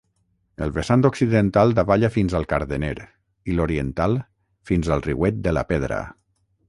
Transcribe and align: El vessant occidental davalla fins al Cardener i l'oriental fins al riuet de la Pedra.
El 0.67 0.71
vessant 0.75 1.03
occidental 1.09 1.73
davalla 1.79 2.09
fins 2.15 2.35
al 2.39 2.47
Cardener 2.53 2.91
i 3.53 3.59
l'oriental 3.59 4.17
fins 4.71 4.91
al 4.97 5.05
riuet 5.09 5.39
de 5.49 5.55
la 5.59 5.65
Pedra. 5.75 6.01